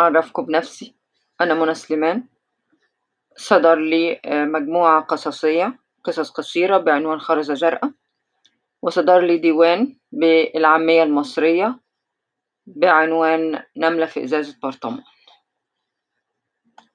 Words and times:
أعرفكم 0.00 0.46
بنفسي. 0.46 0.94
أنا 1.40 1.54
منى 1.54 1.74
سليمان. 1.74 2.24
صدر 3.36 3.74
لي 3.74 4.20
آه، 4.24 4.44
مجموعة 4.44 5.00
قصصية 5.02 5.78
قصص 6.04 6.30
قصيرة 6.30 6.78
بعنوان 6.78 7.20
خرزة 7.20 7.54
جرأة. 7.54 7.92
وصدر 8.82 9.20
لي 9.20 9.38
ديوان 9.38 9.96
بالعامية 10.12 11.02
المصرية 11.02 11.80
بعنوان 12.66 13.62
نملة 13.76 14.06
في 14.06 14.24
إزازة 14.24 14.56
برطمان. 14.62 15.02